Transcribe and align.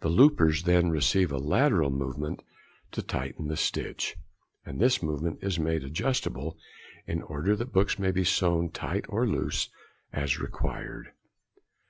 The 0.00 0.08
loopers 0.08 0.62
then 0.62 0.88
receive 0.88 1.30
a 1.30 1.36
lateral 1.36 1.90
movement 1.90 2.42
to 2.92 3.02
tighten 3.02 3.48
the 3.48 3.56
stitch, 3.58 4.16
and 4.64 4.80
this 4.80 5.02
movement 5.02 5.40
is 5.42 5.58
made 5.58 5.84
adjustable, 5.84 6.56
in 7.06 7.20
order 7.20 7.54
that 7.56 7.70
books 7.70 7.98
may 7.98 8.12
be 8.12 8.24
sewn 8.24 8.70
tight 8.70 9.04
or 9.10 9.26
loose, 9.28 9.68
as 10.10 10.40
required. 10.40 11.12